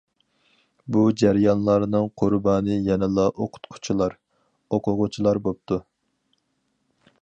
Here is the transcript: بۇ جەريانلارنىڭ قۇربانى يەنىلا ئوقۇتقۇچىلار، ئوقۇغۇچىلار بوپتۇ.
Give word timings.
بۇ 0.95 1.03
جەريانلارنىڭ 1.21 2.09
قۇربانى 2.23 2.79
يەنىلا 2.87 3.27
ئوقۇتقۇچىلار، 3.29 4.19
ئوقۇغۇچىلار 4.79 5.45
بوپتۇ. 5.49 5.83